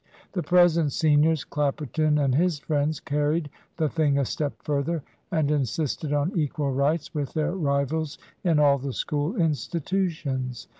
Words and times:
The 0.31 0.41
present 0.41 0.91
seniors, 0.91 1.43
Clapperton 1.43 2.17
and 2.17 2.33
his 2.33 2.57
friends, 2.57 2.99
carried 2.99 3.51
the 3.77 3.87
thing 3.87 4.17
a 4.17 4.25
step 4.25 4.53
further, 4.63 5.03
and 5.29 5.51
insisted 5.51 6.11
on 6.11 6.35
equal 6.35 6.71
rights 6.73 7.13
with 7.13 7.33
their 7.33 7.51
rivals 7.51 8.17
in 8.43 8.57
all 8.57 8.79
the 8.79 8.93
School 8.93 9.35
institutions. 9.35 10.67